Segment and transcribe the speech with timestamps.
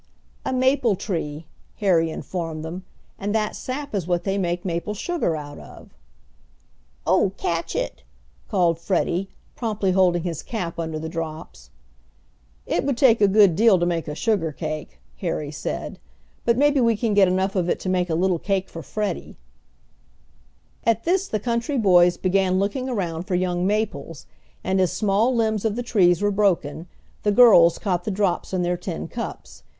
[0.43, 1.45] "A maple tree,"
[1.77, 2.83] Harry informed them,
[3.19, 5.93] "and that sap is what they make maple sugar out of."
[7.05, 8.01] "Oh, catch it!"
[8.49, 11.69] called Freddie, promptly holding his cap under the drops.
[12.65, 15.99] "It would take a good deal to make a sugar cake," Harry said,
[16.45, 19.37] "but maybe we can get enough of it to make a little cake for Freddie."
[20.83, 24.25] At this the country boys began looking around for young maples,
[24.63, 26.87] and as small limbs of the trees were broken
[27.21, 29.61] the girls caught the drops in their tin cups.